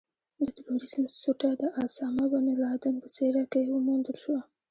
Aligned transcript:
د 0.43 0.43
ترورېزم 0.57 1.03
سوټه 1.21 1.49
د 1.61 1.63
اسامه 1.83 2.25
بن 2.31 2.45
لادن 2.63 2.95
په 3.03 3.09
څېره 3.15 3.43
کې 3.51 3.61
وموندل 3.75 4.15
شوه. 4.23 4.39